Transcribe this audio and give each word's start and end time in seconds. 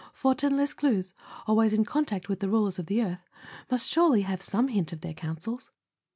Fortin 0.13 0.53
Les¬ 0.53 0.75
cluze, 0.75 1.13
always 1.45 1.73
in 1.73 1.85
contact 1.85 2.27
with 2.27 2.39
the 2.39 2.49
rulers 2.49 2.79
of 2.79 2.87
the 2.87 3.03
earth, 3.03 3.29
must 3.69 3.87
surely 3.91 4.23
have 4.23 4.41
some 4.41 4.69
hint 4.69 4.91
of 4.91 5.01
their 5.01 5.13
councils. 5.13 5.69